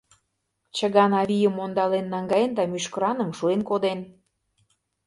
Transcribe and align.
Чыган 0.75 1.11
авийым 1.21 1.55
ондален 1.65 2.05
наҥгаен 2.13 2.51
да 2.57 2.63
мӱшкыраным 2.71 3.31
шуэн 3.37 3.61
коден. 3.69 3.99